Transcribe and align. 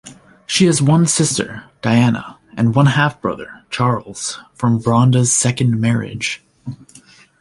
She 0.47 0.65
has 0.65 0.81
one 0.81 1.05
sister, 1.05 1.65
Diana; 1.83 2.39
and 2.57 2.73
one 2.73 2.87
half-brother, 2.87 3.65
Charles, 3.69 4.39
from 4.55 4.79
Bronda's 4.79 5.31
second 5.31 5.79
marriage. 5.79 6.41